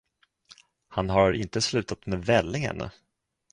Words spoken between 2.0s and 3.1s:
med välling ännu.